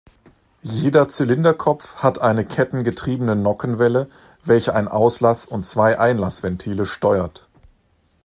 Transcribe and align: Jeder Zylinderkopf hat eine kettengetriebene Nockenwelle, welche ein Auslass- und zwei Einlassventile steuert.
Jeder 0.63 1.09
Zylinderkopf 1.09 1.97
hat 1.97 2.17
eine 2.17 2.43
kettengetriebene 2.43 3.35
Nockenwelle, 3.35 4.09
welche 4.43 4.73
ein 4.73 4.87
Auslass- 4.87 5.45
und 5.45 5.63
zwei 5.63 5.99
Einlassventile 5.99 6.87
steuert. 6.87 7.47